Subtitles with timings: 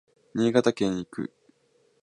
[0.33, 1.31] 新潟県へ行く